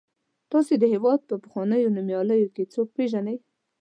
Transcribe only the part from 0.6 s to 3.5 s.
د هېواد په پخوانیو نومیالیو کې څوک پیژنئ.